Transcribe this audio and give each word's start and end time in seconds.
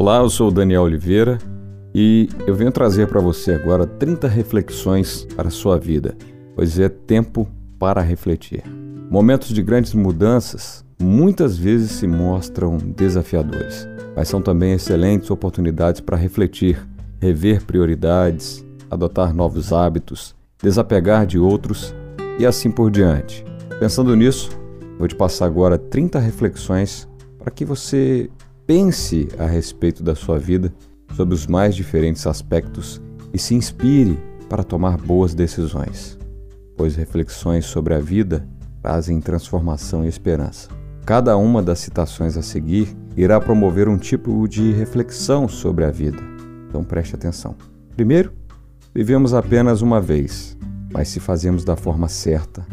Olá, 0.00 0.16
eu 0.16 0.30
sou 0.30 0.48
o 0.48 0.50
Daniel 0.50 0.84
Oliveira 0.84 1.36
e 1.94 2.26
eu 2.46 2.54
venho 2.54 2.72
trazer 2.72 3.06
para 3.06 3.20
você 3.20 3.52
agora 3.52 3.86
30 3.86 4.26
reflexões 4.28 5.26
para 5.36 5.48
a 5.48 5.50
sua 5.50 5.78
vida, 5.78 6.16
pois 6.56 6.78
é 6.78 6.88
tempo 6.88 7.46
para 7.78 8.00
refletir. 8.00 8.64
Momentos 9.10 9.50
de 9.50 9.60
grandes 9.60 9.92
mudanças 9.92 10.82
muitas 10.98 11.58
vezes 11.58 11.90
se 11.90 12.06
mostram 12.06 12.78
desafiadores, 12.78 13.86
mas 14.16 14.26
são 14.26 14.40
também 14.40 14.72
excelentes 14.72 15.30
oportunidades 15.30 16.00
para 16.00 16.16
refletir, 16.16 16.82
rever 17.20 17.62
prioridades, 17.66 18.64
adotar 18.90 19.34
novos 19.34 19.70
hábitos, 19.70 20.34
desapegar 20.62 21.26
de 21.26 21.38
outros 21.38 21.94
e 22.38 22.46
assim 22.46 22.70
por 22.70 22.90
diante. 22.90 23.44
Pensando 23.78 24.16
nisso, 24.16 24.48
vou 24.98 25.06
te 25.06 25.14
passar 25.14 25.44
agora 25.44 25.76
30 25.76 26.18
reflexões 26.18 27.06
para 27.38 27.50
que 27.50 27.66
você 27.66 28.30
pense 28.70 29.26
a 29.36 29.46
respeito 29.46 30.00
da 30.00 30.14
sua 30.14 30.38
vida 30.38 30.72
sobre 31.16 31.34
os 31.34 31.44
mais 31.44 31.74
diferentes 31.74 32.24
aspectos 32.24 33.02
e 33.34 33.38
se 33.38 33.52
inspire 33.52 34.16
para 34.48 34.62
tomar 34.62 34.96
boas 34.96 35.34
decisões, 35.34 36.16
pois 36.76 36.94
reflexões 36.94 37.64
sobre 37.64 37.94
a 37.94 37.98
vida 37.98 38.48
trazem 38.80 39.20
transformação 39.20 40.04
e 40.04 40.08
esperança. 40.08 40.68
Cada 41.04 41.36
uma 41.36 41.60
das 41.60 41.80
citações 41.80 42.36
a 42.36 42.42
seguir 42.42 42.96
irá 43.16 43.40
promover 43.40 43.88
um 43.88 43.98
tipo 43.98 44.46
de 44.46 44.70
reflexão 44.70 45.48
sobre 45.48 45.84
a 45.84 45.90
vida, 45.90 46.22
então 46.68 46.84
preste 46.84 47.16
atenção. 47.16 47.56
Primeiro, 47.96 48.32
vivemos 48.94 49.34
apenas 49.34 49.82
uma 49.82 50.00
vez, 50.00 50.56
mas 50.92 51.08
se 51.08 51.18
fazemos 51.18 51.64
da 51.64 51.74
forma 51.74 52.06
certa, 52.06 52.64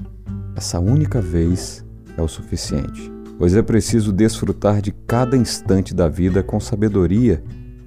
essa 0.55 0.79
única 0.79 1.19
vez 1.19 1.83
é 2.15 2.21
o 2.21 2.27
suficiente 2.27 3.16
pois 3.37 3.55
é 3.55 3.61
preciso 3.61 4.11
desfrutar 4.11 4.81
de 4.81 4.91
cada 4.91 5.37
instante 5.37 5.93
da 5.93 6.07
vida 6.07 6.41
com 6.41 6.59
sabedoria 6.59 7.43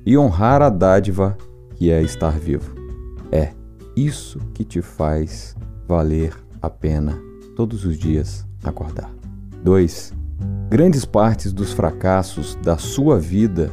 e 0.07 0.17
honrar 0.17 0.63
a 0.63 0.71
dádiva 0.71 1.37
que 1.75 1.91
é 1.91 2.03
estar 2.03 2.39
vivo. 2.39 2.75
É 3.33 3.53
isso 3.97 4.39
que 4.55 4.65
te 4.65 4.81
faz 4.81 5.57
valer 5.87 6.33
a 6.63 6.71
pena 6.71 7.19
todos 7.57 7.85
os 7.85 7.99
dias 7.99 8.47
acordar. 8.63 9.11
2. 9.65 10.13
Grandes 10.69 11.05
partes 11.05 11.53
dos 11.53 11.73
fracassos 11.73 12.55
da 12.63 12.79
sua 12.79 13.19
vida 13.19 13.71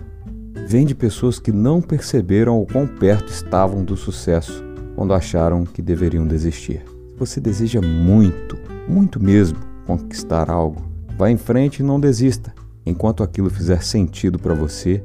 vêm 0.68 0.86
de 0.86 0.96
pessoas 0.96 1.40
que 1.40 1.52
não 1.52 1.82
perceberam 1.82 2.62
o 2.62 2.66
quão 2.66 2.88
perto 2.88 3.30
estavam 3.30 3.84
do 3.84 3.96
sucesso 3.96 4.64
quando 4.96 5.14
acharam 5.14 5.64
que 5.64 5.82
deveriam 5.82 6.26
desistir. 6.26 6.84
Se 7.10 7.16
você 7.18 7.40
deseja 7.40 7.80
muito, 7.82 8.58
muito 8.88 9.22
mesmo, 9.22 9.60
conquistar 9.86 10.50
algo, 10.50 10.82
Vá 11.18 11.32
em 11.32 11.38
frente 11.38 11.80
e 11.80 11.84
não 11.84 12.00
desista. 12.00 12.54
Enquanto 12.86 13.24
aquilo 13.24 13.50
fizer 13.50 13.84
sentido 13.84 14.38
para 14.38 14.54
você, 14.54 15.04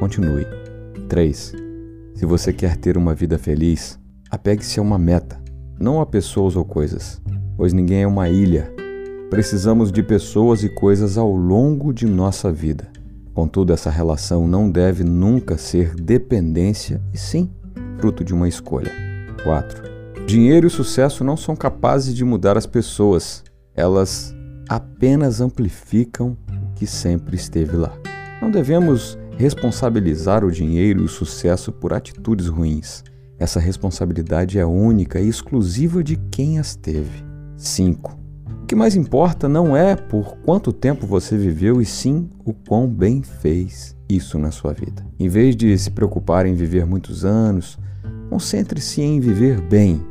continue. 0.00 0.46
3. 1.08 1.52
Se 2.14 2.24
você 2.24 2.52
quer 2.52 2.76
ter 2.76 2.96
uma 2.96 3.14
vida 3.14 3.38
feliz, 3.38 4.00
apegue-se 4.30 4.80
a 4.80 4.82
uma 4.82 4.98
meta, 4.98 5.38
não 5.78 6.00
a 6.00 6.06
pessoas 6.06 6.56
ou 6.56 6.64
coisas, 6.64 7.20
pois 7.56 7.74
ninguém 7.74 8.02
é 8.02 8.06
uma 8.06 8.30
ilha. 8.30 8.72
Precisamos 9.28 9.92
de 9.92 10.02
pessoas 10.02 10.64
e 10.64 10.70
coisas 10.70 11.18
ao 11.18 11.30
longo 11.30 11.92
de 11.92 12.06
nossa 12.06 12.50
vida. 12.50 12.88
Contudo, 13.34 13.72
essa 13.74 13.90
relação 13.90 14.48
não 14.48 14.70
deve 14.70 15.04
nunca 15.04 15.58
ser 15.58 15.94
dependência, 15.94 17.02
e 17.12 17.18
sim 17.18 17.50
fruto 17.98 18.24
de 18.24 18.32
uma 18.32 18.48
escolha. 18.48 18.92
4. 19.44 19.82
Dinheiro 20.26 20.66
e 20.66 20.70
sucesso 20.70 21.22
não 21.22 21.36
são 21.36 21.54
capazes 21.54 22.14
de 22.14 22.24
mudar 22.24 22.56
as 22.56 22.66
pessoas, 22.66 23.44
elas 23.74 24.35
apenas 24.68 25.40
amplificam 25.40 26.36
o 26.48 26.74
que 26.74 26.86
sempre 26.86 27.36
esteve 27.36 27.76
lá. 27.76 27.96
Não 28.40 28.50
devemos 28.50 29.18
responsabilizar 29.36 30.44
o 30.44 30.50
dinheiro 30.50 31.00
e 31.00 31.04
o 31.04 31.08
sucesso 31.08 31.72
por 31.72 31.92
atitudes 31.92 32.48
ruins. 32.48 33.02
Essa 33.38 33.60
responsabilidade 33.60 34.58
é 34.58 34.64
única 34.64 35.20
e 35.20 35.28
exclusiva 35.28 36.02
de 36.02 36.16
quem 36.30 36.58
as 36.58 36.74
teve. 36.74 37.24
5. 37.56 38.18
O 38.62 38.66
que 38.66 38.74
mais 38.74 38.96
importa 38.96 39.48
não 39.48 39.76
é 39.76 39.94
por 39.94 40.36
quanto 40.38 40.72
tempo 40.72 41.06
você 41.06 41.36
viveu, 41.36 41.80
e 41.80 41.84
sim 41.84 42.28
o 42.44 42.52
quão 42.52 42.88
bem 42.88 43.22
fez 43.22 43.94
isso 44.08 44.38
na 44.38 44.50
sua 44.50 44.72
vida. 44.72 45.06
Em 45.18 45.28
vez 45.28 45.54
de 45.54 45.76
se 45.78 45.90
preocupar 45.90 46.46
em 46.46 46.54
viver 46.54 46.86
muitos 46.86 47.24
anos, 47.24 47.78
concentre-se 48.28 49.02
em 49.02 49.20
viver 49.20 49.60
bem, 49.60 50.04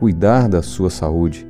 cuidar 0.00 0.48
da 0.48 0.62
sua 0.62 0.90
saúde, 0.90 1.46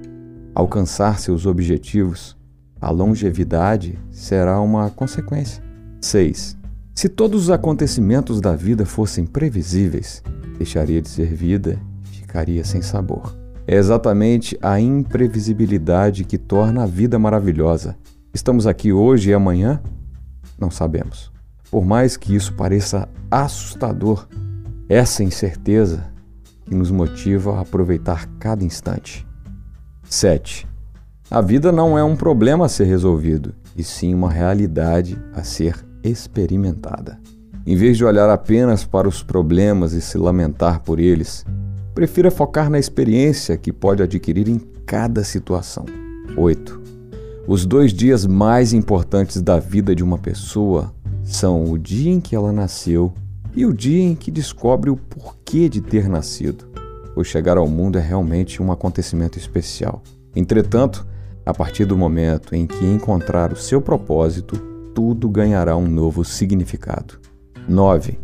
alcançar 0.54 1.18
seus 1.18 1.46
objetivos, 1.46 2.36
a 2.80 2.90
longevidade 2.90 3.98
será 4.10 4.60
uma 4.60 4.90
consequência. 4.90 5.62
6. 6.00 6.56
Se 6.94 7.08
todos 7.08 7.44
os 7.44 7.50
acontecimentos 7.50 8.40
da 8.40 8.54
vida 8.54 8.86
fossem 8.86 9.26
previsíveis, 9.26 10.22
deixaria 10.56 11.02
de 11.02 11.08
ser 11.08 11.34
vida 11.34 11.80
e 12.04 12.18
ficaria 12.18 12.64
sem 12.64 12.82
sabor. 12.82 13.36
É 13.66 13.76
exatamente 13.76 14.56
a 14.62 14.78
imprevisibilidade 14.78 16.24
que 16.24 16.36
torna 16.36 16.82
a 16.84 16.86
vida 16.86 17.18
maravilhosa. 17.18 17.96
Estamos 18.32 18.66
aqui 18.66 18.92
hoje 18.92 19.30
e 19.30 19.34
amanhã? 19.34 19.82
Não 20.58 20.70
sabemos. 20.70 21.32
Por 21.70 21.84
mais 21.84 22.16
que 22.16 22.36
isso 22.36 22.52
pareça 22.54 23.08
assustador, 23.30 24.28
essa 24.88 25.24
incerteza 25.24 26.04
que 26.66 26.74
nos 26.74 26.90
motiva 26.90 27.56
a 27.56 27.62
aproveitar 27.62 28.26
cada 28.38 28.62
instante. 28.62 29.26
7. 30.08 30.66
A 31.30 31.40
vida 31.40 31.72
não 31.72 31.98
é 31.98 32.04
um 32.04 32.16
problema 32.16 32.66
a 32.66 32.68
ser 32.68 32.84
resolvido, 32.84 33.54
e 33.76 33.82
sim 33.82 34.14
uma 34.14 34.30
realidade 34.30 35.18
a 35.34 35.42
ser 35.42 35.84
experimentada. 36.02 37.18
Em 37.66 37.76
vez 37.76 37.96
de 37.96 38.04
olhar 38.04 38.28
apenas 38.28 38.84
para 38.84 39.08
os 39.08 39.22
problemas 39.22 39.94
e 39.94 40.00
se 40.00 40.18
lamentar 40.18 40.80
por 40.80 41.00
eles, 41.00 41.44
prefira 41.94 42.30
focar 42.30 42.68
na 42.68 42.78
experiência 42.78 43.56
que 43.56 43.72
pode 43.72 44.02
adquirir 44.02 44.48
em 44.48 44.58
cada 44.84 45.24
situação. 45.24 45.86
8. 46.36 46.82
Os 47.46 47.64
dois 47.64 47.92
dias 47.92 48.26
mais 48.26 48.72
importantes 48.72 49.40
da 49.40 49.58
vida 49.58 49.94
de 49.94 50.02
uma 50.02 50.18
pessoa 50.18 50.92
são 51.22 51.64
o 51.64 51.78
dia 51.78 52.12
em 52.12 52.20
que 52.20 52.36
ela 52.36 52.52
nasceu 52.52 53.12
e 53.54 53.64
o 53.64 53.72
dia 53.72 54.02
em 54.02 54.14
que 54.14 54.30
descobre 54.30 54.90
o 54.90 54.96
porquê 54.96 55.68
de 55.68 55.80
ter 55.80 56.08
nascido, 56.08 56.66
pois 57.14 57.28
chegar 57.28 57.56
ao 57.56 57.68
mundo 57.68 57.98
é 57.98 58.00
realmente 58.00 58.62
um 58.62 58.72
acontecimento 58.72 59.38
especial. 59.38 60.02
Entretanto, 60.34 61.06
a 61.46 61.54
partir 61.54 61.84
do 61.84 61.96
momento 61.96 62.54
em 62.54 62.66
que 62.66 62.84
encontrar 62.84 63.52
o 63.52 63.56
seu 63.56 63.80
propósito, 63.80 64.56
tudo 64.94 65.28
ganhará 65.28 65.76
um 65.76 65.86
novo 65.86 66.24
significado. 66.24 67.18
9. 67.68 68.18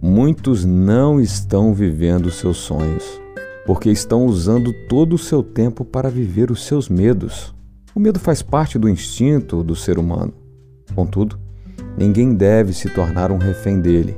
Muitos 0.00 0.64
não 0.64 1.20
estão 1.20 1.74
vivendo 1.74 2.30
seus 2.30 2.58
sonhos, 2.58 3.04
porque 3.66 3.90
estão 3.90 4.24
usando 4.24 4.72
todo 4.88 5.14
o 5.14 5.18
seu 5.18 5.42
tempo 5.42 5.84
para 5.84 6.08
viver 6.08 6.50
os 6.50 6.64
seus 6.64 6.88
medos. 6.88 7.54
O 7.94 8.00
medo 8.00 8.18
faz 8.18 8.42
parte 8.42 8.78
do 8.78 8.88
instinto 8.88 9.62
do 9.62 9.74
ser 9.74 9.98
humano. 9.98 10.32
Contudo, 10.94 11.38
ninguém 11.96 12.34
deve 12.34 12.72
se 12.72 12.88
tornar 12.88 13.30
um 13.32 13.38
refém 13.38 13.80
dele. 13.80 14.16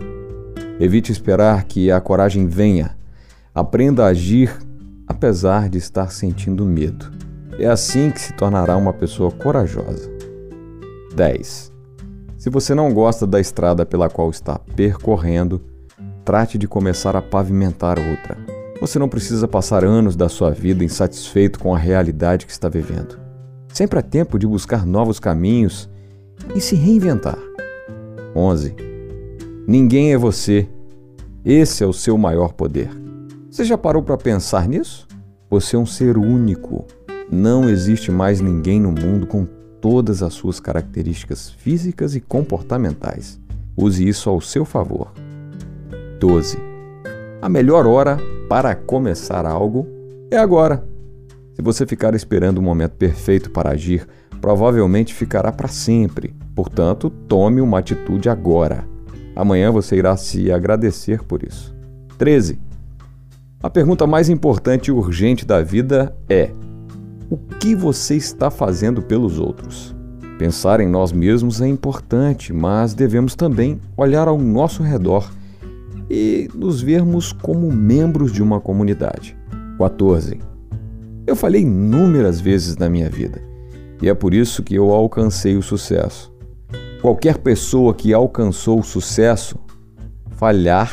Evite 0.79 1.11
esperar 1.11 1.65
que 1.65 1.91
a 1.91 2.01
coragem 2.01 2.47
venha. 2.47 2.97
Aprenda 3.53 4.05
a 4.05 4.09
agir 4.09 4.57
apesar 5.09 5.69
de 5.69 5.77
estar 5.77 6.13
sentindo 6.13 6.65
medo. 6.65 7.11
É 7.59 7.67
assim 7.67 8.13
que 8.13 8.21
se 8.21 8.33
tornará 8.33 8.77
uma 8.77 8.93
pessoa 8.93 9.33
corajosa. 9.33 10.09
10. 11.17 11.73
Se 12.39 12.49
você 12.49 12.77
não 12.77 12.95
gosta 12.95 13.27
da 13.27 13.41
estrada 13.41 13.85
pela 13.85 14.09
qual 14.09 14.31
está 14.31 14.57
percorrendo, 14.77 15.61
trate 16.25 16.57
de 16.57 16.69
começar 16.69 17.17
a 17.17 17.21
pavimentar 17.21 17.99
outra. 17.99 18.39
Você 18.81 19.01
não 19.01 19.09
precisa 19.09 19.49
passar 19.49 19.85
anos 19.85 20.15
da 20.15 20.29
sua 20.29 20.53
vida 20.53 20.85
insatisfeito 20.85 21.59
com 21.59 21.75
a 21.75 21.79
realidade 21.79 22.47
que 22.47 22.53
está 22.53 22.69
vivendo. 22.69 23.19
Sempre 23.75 23.99
há 23.99 24.03
tempo 24.03 24.39
de 24.39 24.47
buscar 24.47 24.87
novos 24.87 25.19
caminhos 25.19 25.91
e 26.55 26.61
se 26.61 26.77
reinventar. 26.77 27.39
11. 28.35 28.77
Ninguém 29.67 30.13
é 30.13 30.17
você. 30.17 30.69
Esse 31.45 31.83
é 31.83 31.87
o 31.87 31.93
seu 31.93 32.17
maior 32.17 32.53
poder. 32.53 33.10
Você 33.51 33.65
já 33.65 33.77
parou 33.77 34.01
para 34.01 34.17
pensar 34.17 34.69
nisso? 34.69 35.09
Você 35.51 35.75
é 35.75 35.79
um 35.79 35.85
ser 35.85 36.17
único. 36.17 36.87
Não 37.29 37.69
existe 37.69 38.13
mais 38.13 38.41
ninguém 38.41 38.81
no 38.81 38.93
mundo 38.93 39.27
com 39.27 39.45
todas 39.81 40.23
as 40.23 40.35
suas 40.35 40.61
características 40.61 41.51
físicas 41.51 42.15
e 42.15 42.21
comportamentais. 42.21 43.41
Use 43.77 44.07
isso 44.07 44.31
ao 44.31 44.41
seu 44.41 44.65
favor. 44.65 45.13
12. 46.21 46.59
A 47.43 47.49
melhor 47.49 47.89
hora 47.89 48.19
para 48.49 48.73
começar 48.77 49.45
algo 49.45 49.85
é 50.31 50.37
agora. 50.37 50.87
Se 51.55 51.61
você 51.61 51.85
ficar 51.85 52.15
esperando 52.15 52.59
o 52.59 52.63
momento 52.63 52.93
perfeito 52.93 53.51
para 53.51 53.71
agir, 53.71 54.07
provavelmente 54.41 55.13
ficará 55.13 55.51
para 55.51 55.67
sempre. 55.67 56.37
Portanto, 56.55 57.11
tome 57.11 57.61
uma 57.61 57.81
atitude 57.81 58.29
agora. 58.29 58.85
Amanhã 59.35 59.73
você 59.73 59.97
irá 59.97 60.17
se 60.17 60.53
agradecer 60.53 61.25
por 61.25 61.43
isso. 61.43 61.75
13. 62.17 62.70
A 63.63 63.69
pergunta 63.69 64.07
mais 64.07 64.31
importante 64.31 64.89
e 64.89 64.91
urgente 64.91 65.45
da 65.45 65.61
vida 65.61 66.17
é: 66.27 66.51
o 67.29 67.37
que 67.37 67.75
você 67.75 68.17
está 68.17 68.51
fazendo 68.51 69.03
pelos 69.03 69.39
outros? 69.39 69.95
Pensar 70.39 70.81
em 70.81 70.89
nós 70.89 71.13
mesmos 71.13 71.61
é 71.61 71.69
importante, 71.69 72.55
mas 72.55 72.95
devemos 72.95 73.35
também 73.35 73.79
olhar 73.99 74.29
ao 74.29 74.39
nosso 74.39 74.83
redor 74.83 75.31
e 76.09 76.49
nos 76.55 76.81
vermos 76.81 77.35
como 77.35 77.71
membros 77.71 78.33
de 78.33 78.43
uma 78.43 78.59
comunidade. 78.59 79.37
14. 79.77 80.41
Eu 81.27 81.37
falei 81.37 81.61
inúmeras 81.61 82.41
vezes 82.41 82.79
na 82.79 82.89
minha 82.89 83.11
vida 83.11 83.43
e 84.01 84.09
é 84.09 84.15
por 84.15 84.33
isso 84.33 84.63
que 84.63 84.75
eu 84.75 84.91
alcancei 84.91 85.59
o 85.59 85.63
sucesso. 85.63 86.33
Qualquer 87.03 87.37
pessoa 87.37 87.93
que 87.93 88.15
alcançou 88.15 88.81
o 88.81 88.83
sucesso, 88.83 89.59
falhar 90.31 90.91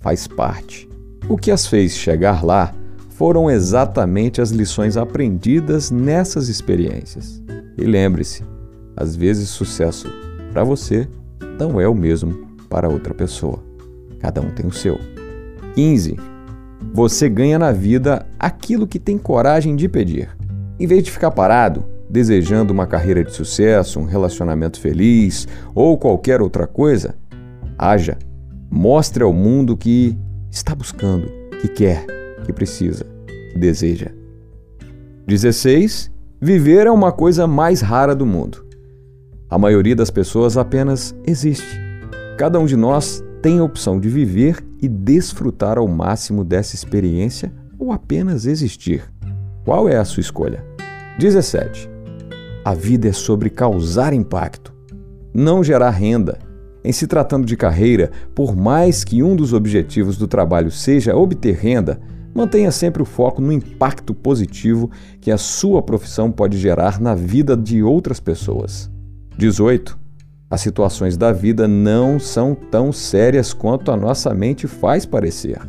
faz 0.00 0.26
parte. 0.26 0.89
O 1.30 1.36
que 1.36 1.52
as 1.52 1.64
fez 1.64 1.92
chegar 1.92 2.44
lá 2.44 2.74
foram 3.10 3.48
exatamente 3.48 4.40
as 4.40 4.50
lições 4.50 4.96
aprendidas 4.96 5.88
nessas 5.88 6.48
experiências. 6.48 7.40
E 7.78 7.84
lembre-se, 7.84 8.42
às 8.96 9.14
vezes, 9.14 9.48
sucesso 9.48 10.08
para 10.52 10.64
você 10.64 11.06
não 11.56 11.80
é 11.80 11.86
o 11.86 11.94
mesmo 11.94 12.48
para 12.68 12.88
outra 12.88 13.14
pessoa. 13.14 13.62
Cada 14.18 14.40
um 14.40 14.50
tem 14.50 14.66
o 14.66 14.72
seu. 14.72 14.98
15. 15.76 16.16
Você 16.92 17.28
ganha 17.28 17.60
na 17.60 17.70
vida 17.70 18.26
aquilo 18.36 18.84
que 18.84 18.98
tem 18.98 19.16
coragem 19.16 19.76
de 19.76 19.88
pedir. 19.88 20.36
Em 20.80 20.86
vez 20.88 21.04
de 21.04 21.12
ficar 21.12 21.30
parado, 21.30 21.84
desejando 22.10 22.72
uma 22.72 22.88
carreira 22.88 23.22
de 23.22 23.32
sucesso, 23.32 24.00
um 24.00 24.04
relacionamento 24.04 24.80
feliz 24.80 25.46
ou 25.76 25.96
qualquer 25.96 26.42
outra 26.42 26.66
coisa, 26.66 27.14
haja. 27.78 28.18
Mostre 28.68 29.22
ao 29.22 29.32
mundo 29.32 29.76
que 29.76 30.18
está 30.50 30.74
buscando, 30.74 31.28
que 31.60 31.68
quer, 31.68 32.04
que 32.44 32.52
precisa, 32.52 33.06
que 33.52 33.58
deseja. 33.58 34.10
16. 35.26 36.10
Viver 36.40 36.86
é 36.86 36.90
uma 36.90 37.12
coisa 37.12 37.46
mais 37.46 37.80
rara 37.80 38.14
do 38.14 38.26
mundo. 38.26 38.66
A 39.48 39.58
maioria 39.58 39.94
das 39.94 40.10
pessoas 40.10 40.56
apenas 40.56 41.14
existe. 41.26 41.78
Cada 42.38 42.58
um 42.58 42.66
de 42.66 42.76
nós 42.76 43.22
tem 43.42 43.58
a 43.58 43.64
opção 43.64 44.00
de 44.00 44.08
viver 44.08 44.64
e 44.80 44.88
desfrutar 44.88 45.78
ao 45.78 45.86
máximo 45.86 46.44
dessa 46.44 46.74
experiência 46.74 47.52
ou 47.78 47.92
apenas 47.92 48.46
existir. 48.46 49.02
Qual 49.64 49.88
é 49.88 49.96
a 49.96 50.04
sua 50.04 50.20
escolha? 50.20 50.64
17. 51.18 51.88
A 52.64 52.74
vida 52.74 53.08
é 53.08 53.12
sobre 53.12 53.50
causar 53.50 54.12
impacto, 54.12 54.74
não 55.32 55.62
gerar 55.62 55.90
renda. 55.90 56.38
Em 56.82 56.92
se 56.92 57.06
tratando 57.06 57.46
de 57.46 57.56
carreira, 57.56 58.10
por 58.34 58.56
mais 58.56 59.04
que 59.04 59.22
um 59.22 59.36
dos 59.36 59.52
objetivos 59.52 60.16
do 60.16 60.26
trabalho 60.26 60.70
seja 60.70 61.16
obter 61.16 61.56
renda, 61.56 62.00
mantenha 62.34 62.70
sempre 62.70 63.02
o 63.02 63.06
foco 63.06 63.42
no 63.42 63.52
impacto 63.52 64.14
positivo 64.14 64.90
que 65.20 65.30
a 65.30 65.36
sua 65.36 65.82
profissão 65.82 66.30
pode 66.30 66.56
gerar 66.58 67.00
na 67.00 67.14
vida 67.14 67.56
de 67.56 67.82
outras 67.82 68.18
pessoas. 68.18 68.90
18. 69.36 69.98
As 70.48 70.60
situações 70.60 71.16
da 71.16 71.32
vida 71.32 71.68
não 71.68 72.18
são 72.18 72.54
tão 72.54 72.92
sérias 72.92 73.52
quanto 73.52 73.92
a 73.92 73.96
nossa 73.96 74.34
mente 74.34 74.66
faz 74.66 75.06
parecer. 75.06 75.60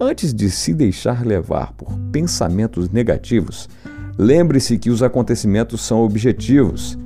Antes 0.00 0.32
de 0.32 0.48
se 0.48 0.72
deixar 0.72 1.26
levar 1.26 1.72
por 1.72 1.92
pensamentos 2.12 2.88
negativos, 2.88 3.68
lembre-se 4.16 4.78
que 4.78 4.90
os 4.90 5.02
acontecimentos 5.02 5.80
são 5.80 6.04
objetivos. 6.04 6.96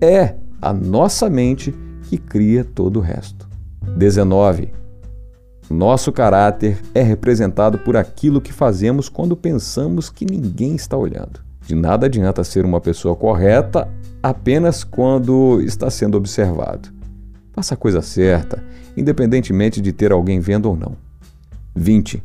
É 0.00 0.36
a 0.62 0.72
nossa 0.72 1.28
mente 1.28 1.74
que 2.12 2.18
cria 2.18 2.62
todo 2.62 2.98
o 2.98 3.00
resto. 3.00 3.48
19. 3.96 4.70
Nosso 5.70 6.12
caráter 6.12 6.78
é 6.94 7.00
representado 7.00 7.78
por 7.78 7.96
aquilo 7.96 8.38
que 8.38 8.52
fazemos 8.52 9.08
quando 9.08 9.34
pensamos 9.34 10.10
que 10.10 10.26
ninguém 10.26 10.74
está 10.74 10.94
olhando. 10.94 11.40
De 11.66 11.74
nada 11.74 12.04
adianta 12.04 12.44
ser 12.44 12.66
uma 12.66 12.82
pessoa 12.82 13.16
correta 13.16 13.88
apenas 14.22 14.84
quando 14.84 15.62
está 15.62 15.88
sendo 15.88 16.18
observado. 16.18 16.90
Faça 17.54 17.72
a 17.72 17.78
coisa 17.78 18.02
certa, 18.02 18.62
independentemente 18.94 19.80
de 19.80 19.90
ter 19.90 20.12
alguém 20.12 20.38
vendo 20.38 20.66
ou 20.66 20.76
não. 20.76 20.94
20. 21.74 22.22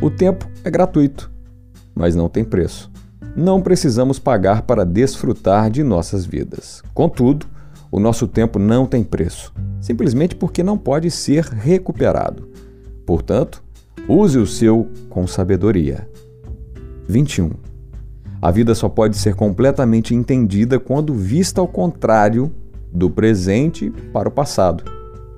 O 0.00 0.08
tempo 0.08 0.48
é 0.64 0.70
gratuito, 0.70 1.30
mas 1.94 2.14
não 2.14 2.30
tem 2.30 2.42
preço. 2.42 2.90
Não 3.36 3.60
precisamos 3.60 4.18
pagar 4.18 4.62
para 4.62 4.82
desfrutar 4.82 5.68
de 5.68 5.82
nossas 5.82 6.24
vidas. 6.24 6.82
Contudo, 6.94 7.46
o 7.94 8.00
nosso 8.00 8.26
tempo 8.26 8.58
não 8.58 8.86
tem 8.86 9.04
preço, 9.04 9.54
simplesmente 9.80 10.34
porque 10.34 10.64
não 10.64 10.76
pode 10.76 11.12
ser 11.12 11.44
recuperado. 11.44 12.48
Portanto, 13.06 13.62
use 14.08 14.36
o 14.36 14.48
seu 14.48 14.88
com 15.08 15.28
sabedoria. 15.28 16.08
21. 17.06 17.52
A 18.42 18.50
vida 18.50 18.74
só 18.74 18.88
pode 18.88 19.16
ser 19.16 19.36
completamente 19.36 20.12
entendida 20.12 20.80
quando 20.80 21.14
vista 21.14 21.60
ao 21.60 21.68
contrário 21.68 22.52
do 22.92 23.08
presente 23.08 23.92
para 24.12 24.28
o 24.28 24.32
passado. 24.32 24.82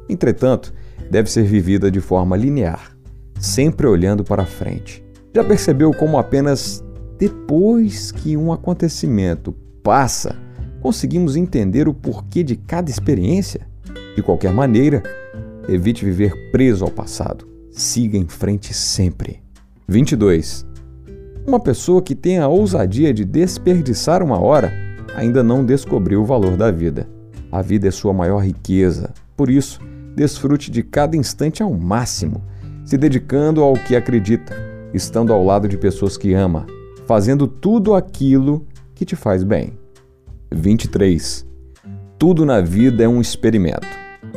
Entretanto, 0.09 0.73
deve 1.11 1.31
ser 1.31 1.43
vivida 1.43 1.91
de 1.91 2.01
forma 2.01 2.39
linear, 2.39 2.97
sempre 3.39 3.87
olhando 3.87 4.25
para 4.25 4.47
frente. 4.47 5.05
Já 5.35 5.45
percebeu 5.45 5.93
como 5.93 6.17
apenas 6.17 6.83
depois 7.19 8.11
que 8.11 8.35
um 8.35 8.51
acontecimento 8.51 9.53
passa, 9.83 10.46
conseguimos 10.87 11.35
entender 11.35 11.89
o 11.89 11.93
porquê 11.93 12.45
de 12.45 12.55
cada 12.55 12.89
experiência? 12.89 13.67
De 14.15 14.23
qualquer 14.23 14.53
maneira, 14.53 15.03
evite 15.69 16.05
viver 16.05 16.53
preso 16.53 16.85
ao 16.85 16.91
passado. 16.93 17.45
Siga 17.73 18.17
em 18.17 18.29
frente 18.29 18.73
sempre. 18.73 19.43
22. 19.89 20.65
Uma 21.45 21.59
pessoa 21.59 22.01
que 22.01 22.15
tem 22.15 22.39
a 22.39 22.47
ousadia 22.47 23.13
de 23.13 23.25
desperdiçar 23.25 24.23
uma 24.23 24.39
hora 24.39 24.73
ainda 25.17 25.43
não 25.43 25.65
descobriu 25.65 26.23
o 26.23 26.25
valor 26.25 26.57
da 26.57 26.71
vida. 26.71 27.09
A 27.51 27.61
vida 27.61 27.89
é 27.89 27.91
sua 27.91 28.13
maior 28.13 28.39
riqueza. 28.39 29.13
Por 29.37 29.51
isso, 29.51 29.81
desfrute 30.15 30.71
de 30.71 30.85
cada 30.85 31.17
instante 31.17 31.65
ao 31.65 31.75
máximo, 31.75 32.45
se 32.85 32.97
dedicando 32.97 33.61
ao 33.61 33.75
que 33.75 33.97
acredita, 33.97 34.55
estando 34.95 35.33
ao 35.33 35.45
lado 35.45 35.67
de 35.67 35.77
pessoas 35.77 36.17
que 36.17 36.33
ama, 36.33 36.65
fazendo 37.09 37.49
tudo 37.49 37.93
aquilo 37.93 38.65
que 38.95 39.05
te 39.05 39.17
faz 39.17 39.43
bem. 39.43 39.73
23. 40.57 41.47
Tudo 42.19 42.45
na 42.47 42.61
vida 42.61 43.05
é 43.05 43.09
um 43.09 43.21
experimento. 43.21 43.87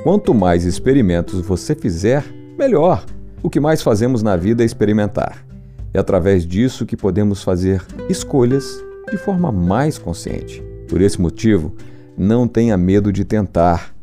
Quanto 0.03 0.33
mais 0.33 0.65
experimentos 0.65 1.39
você 1.41 1.73
fizer, 1.73 2.23
melhor. 2.57 3.05
O 3.41 3.49
que 3.49 3.59
mais 3.59 3.81
fazemos 3.81 4.21
na 4.21 4.35
vida 4.35 4.61
é 4.61 4.65
experimentar. 4.65 5.45
É 5.93 5.99
através 5.99 6.45
disso 6.45 6.85
que 6.85 6.97
podemos 6.97 7.41
fazer 7.41 7.81
escolhas 8.09 8.65
de 9.09 9.17
forma 9.17 9.51
mais 9.51 9.97
consciente. 9.97 10.61
Por 10.87 11.01
esse 11.01 11.19
motivo, 11.19 11.73
não 12.17 12.47
tenha 12.47 12.77
medo 12.77 13.11
de 13.13 13.23
tentar. 13.23 13.95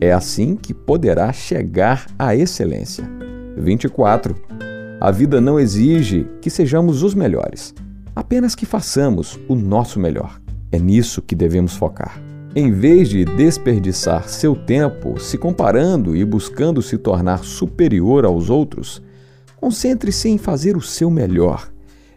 É 0.00 0.12
assim 0.12 0.56
que 0.56 0.72
poderá 0.72 1.32
chegar 1.32 2.06
à 2.18 2.34
excelência. 2.34 3.04
24. 3.56 4.34
A 5.00 5.10
vida 5.10 5.40
não 5.40 5.60
exige 5.60 6.26
que 6.40 6.50
sejamos 6.50 7.02
os 7.02 7.14
melhores, 7.14 7.74
apenas 8.16 8.54
que 8.54 8.66
façamos 8.66 9.38
o 9.48 9.54
nosso 9.54 10.00
melhor. 10.00 10.40
É 10.70 10.78
nisso 10.78 11.22
que 11.22 11.34
devemos 11.34 11.74
focar. 11.74 12.20
Em 12.54 12.70
vez 12.72 13.08
de 13.08 13.24
desperdiçar 13.24 14.28
seu 14.28 14.56
tempo 14.56 15.18
se 15.20 15.38
comparando 15.38 16.16
e 16.16 16.24
buscando 16.24 16.82
se 16.82 16.98
tornar 16.98 17.44
superior 17.44 18.24
aos 18.24 18.50
outros, 18.50 19.02
Concentre-se 19.60 20.28
em 20.28 20.38
fazer 20.38 20.76
o 20.76 20.80
seu 20.80 21.10
melhor. 21.10 21.68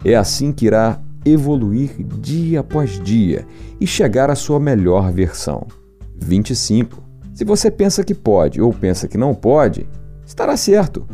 É 0.05 0.15
assim 0.15 0.51
que 0.51 0.67
irá 0.67 1.01
evoluir 1.25 1.91
dia 2.19 2.59
após 2.59 2.99
dia 3.03 3.45
e 3.79 3.87
chegar 3.87 4.29
à 4.29 4.35
sua 4.35 4.59
melhor 4.59 5.11
versão. 5.11 5.65
25. 6.15 7.03
Se 7.33 7.43
você 7.43 7.71
pensa 7.71 8.03
que 8.03 8.13
pode 8.13 8.61
ou 8.61 8.71
pensa 8.71 9.07
que 9.07 9.17
não 9.17 9.33
pode, 9.33 9.87
estará 10.25 10.55
certo. 10.55 11.05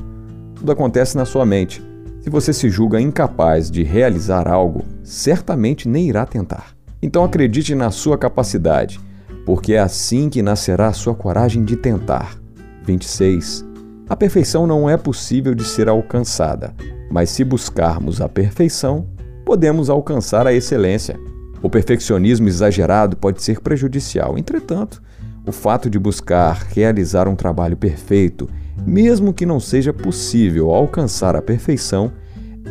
Tudo 0.54 0.72
acontece 0.72 1.16
na 1.16 1.24
sua 1.24 1.46
mente. 1.46 1.82
Se 2.20 2.30
você 2.30 2.52
se 2.52 2.70
julga 2.70 3.00
incapaz 3.00 3.72
de 3.72 3.84
realizar 3.84 4.50
algo, 4.50 4.84
certamente 5.04 5.88
nem 5.88 6.10
irá 6.10 6.26
tentar. 6.26 6.77
Então 7.02 7.24
acredite 7.24 7.76
na 7.76 7.92
sua 7.92 8.18
capacidade, 8.18 9.00
porque 9.46 9.74
é 9.74 9.80
assim 9.80 10.30
que 10.30 10.42
nascerá 10.42 10.88
a 10.88 10.94
sua 10.94 11.14
coragem 11.14 11.64
de 11.64 11.76
tentar. 11.76 12.38
26. 12.84 13.66
A 14.10 14.16
perfeição 14.16 14.66
não 14.66 14.90
é 14.90 14.96
possível 14.96 15.54
de 15.54 15.64
ser 15.64 15.90
alcançada, 15.90 16.74
mas 17.12 17.30
se 17.30 17.44
buscarmos 17.44 18.22
a 18.22 18.30
perfeição, 18.30 19.08
podemos 19.46 19.90
alcançar 19.90 20.48
a 20.48 20.54
excelência. 20.54 21.20
O 21.62 21.70
perfeccionismo 21.70 22.48
exagerado 22.48 23.18
pode 23.18 23.42
ser 23.44 23.60
prejudicial, 23.60 24.38
entretanto, 24.38 25.02
o 25.46 25.52
fato 25.52 25.90
de 25.90 25.98
buscar 25.98 26.68
realizar 26.74 27.28
um 27.28 27.36
trabalho 27.36 27.78
perfeito, 27.78 28.50
mesmo 28.86 29.34
que 29.34 29.46
não 29.46 29.60
seja 29.60 29.94
possível 29.94 30.72
alcançar 30.72 31.36
a 31.36 31.42
perfeição, 31.42 32.12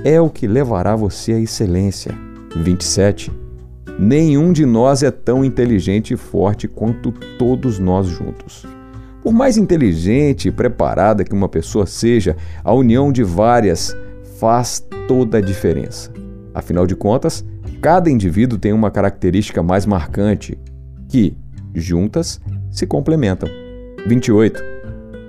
é 0.05 0.21
o 0.21 0.31
que 0.31 0.47
levará 0.47 0.95
você 0.95 1.33
à 1.33 1.39
excelência. 1.39 2.15
27. 2.55 3.46
Nenhum 3.99 4.53
de 4.53 4.67
nós 4.67 5.03
é 5.03 5.11
tão 5.11 5.43
inteligente 5.43 6.13
e 6.13 6.17
forte 6.19 6.69
quanto 6.69 7.13
todos 7.39 7.79
nós 7.79 8.07
juntos. 8.07 8.67
Por 9.23 9.33
mais 9.33 9.57
inteligente 9.57 10.49
e 10.49 10.53
preparada 10.53 11.25
que 11.25 11.33
uma 11.33 11.49
pessoa 11.49 11.87
seja, 11.87 12.37
a 12.63 12.75
união 12.75 13.11
de 13.11 13.25
várias 13.25 13.97
faz 14.39 14.87
toda 15.09 15.39
a 15.39 15.41
diferença. 15.41 16.13
Afinal 16.53 16.87
de 16.87 16.95
contas, 16.95 17.43
cada 17.81 18.11
indivíduo 18.11 18.59
tem 18.59 18.73
uma 18.73 18.91
característica 18.91 19.63
mais 19.63 19.87
marcante, 19.87 20.59
que, 21.09 21.35
juntas 21.75 22.39
se 22.71 22.87
complementam. 22.87 23.49
28. 24.07 24.63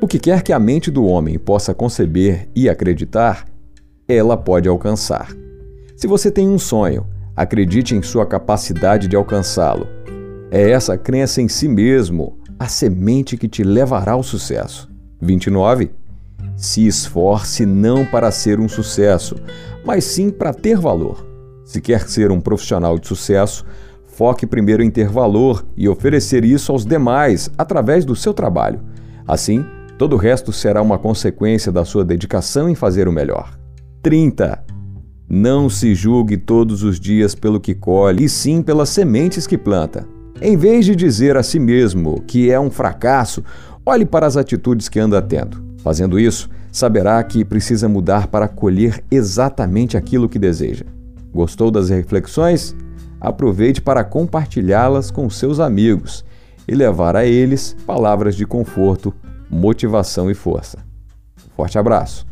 O 0.01 0.07
que 0.07 0.19
quer 0.19 0.43
que 0.43 0.51
a 0.51 0.59
mente 0.59 0.91
do 0.91 1.05
homem 1.05 1.39
possa 1.39 1.73
conceber 1.73 2.49
e 2.53 2.69
acreditar, 2.69 3.45
ela 4.07 4.35
pode 4.35 4.67
alcançar. 4.67 5.29
Se 5.95 6.05
você 6.05 6.29
tem 6.29 6.47
um 6.49 6.59
sonho, 6.59 7.07
acredite 7.37 7.95
em 7.95 8.01
sua 8.01 8.25
capacidade 8.25 9.07
de 9.07 9.15
alcançá-lo. 9.15 9.87
É 10.49 10.71
essa 10.71 10.97
crença 10.97 11.39
em 11.39 11.47
si 11.47 11.67
mesmo 11.67 12.39
a 12.57 12.67
semente 12.67 13.37
que 13.37 13.47
te 13.47 13.63
levará 13.63 14.13
ao 14.13 14.23
sucesso. 14.23 14.89
29. 15.21 15.91
Se 16.55 16.87
esforce 16.87 17.67
não 17.67 18.03
para 18.03 18.31
ser 18.31 18.59
um 18.59 18.67
sucesso, 18.67 19.35
mas 19.85 20.03
sim 20.03 20.31
para 20.31 20.51
ter 20.51 20.79
valor. 20.79 21.23
Se 21.63 21.79
quer 21.79 22.07
ser 22.09 22.31
um 22.31 22.41
profissional 22.41 22.97
de 22.97 23.07
sucesso, 23.07 23.63
foque 24.07 24.47
primeiro 24.47 24.81
em 24.81 24.89
ter 24.89 25.07
valor 25.07 25.63
e 25.75 25.87
oferecer 25.87 26.43
isso 26.43 26.71
aos 26.71 26.85
demais 26.85 27.51
através 27.55 28.03
do 28.03 28.15
seu 28.15 28.33
trabalho. 28.33 28.81
Assim, 29.27 29.63
todo 29.97 30.13
o 30.13 30.17
resto 30.17 30.51
será 30.51 30.81
uma 30.81 30.97
consequência 30.97 31.71
da 31.71 31.85
sua 31.85 32.03
dedicação 32.03 32.67
em 32.67 32.73
fazer 32.73 33.07
o 33.07 33.11
melhor. 33.11 33.55
30. 34.01 34.76
Não 35.29 35.69
se 35.69 35.93
julgue 35.93 36.37
todos 36.37 36.83
os 36.83 36.97
dias 36.97 37.35
pelo 37.35 37.59
que 37.59 37.75
colhe, 37.75 38.23
e 38.23 38.29
sim 38.29 38.61
pelas 38.61 38.87
sementes 38.87 39.45
que 39.45 39.57
planta. 39.57 40.07
Em 40.41 40.55
vez 40.55 40.85
de 40.85 40.95
dizer 40.95 41.35
a 41.35 41.43
si 41.43 41.59
mesmo 41.59 42.21
que 42.21 42.49
é 42.49 42.57
um 42.57 42.71
fracasso, 42.71 43.43
olhe 43.85 44.05
para 44.05 44.25
as 44.25 44.37
atitudes 44.37 44.87
que 44.87 44.99
anda 44.99 45.21
tendo. 45.21 45.61
Fazendo 45.79 46.17
isso, 46.17 46.49
saberá 46.71 47.21
que 47.23 47.43
precisa 47.43 47.89
mudar 47.89 48.27
para 48.27 48.47
colher 48.47 49.03
exatamente 49.11 49.97
aquilo 49.97 50.29
que 50.29 50.39
deseja. 50.39 50.85
Gostou 51.33 51.71
das 51.71 51.89
reflexões? 51.89 52.73
Aproveite 53.19 53.81
para 53.81 54.05
compartilhá-las 54.05 55.11
com 55.11 55.29
seus 55.29 55.59
amigos 55.59 56.23
e 56.67 56.73
levar 56.73 57.15
a 57.17 57.25
eles 57.25 57.75
palavras 57.85 58.35
de 58.35 58.45
conforto, 58.45 59.13
motivação 59.49 60.31
e 60.31 60.33
força. 60.33 60.77
Forte 61.55 61.77
abraço! 61.77 62.25